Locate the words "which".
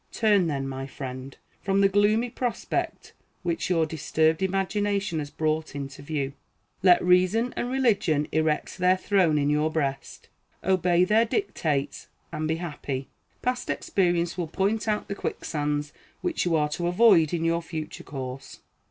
3.43-3.69, 16.21-16.45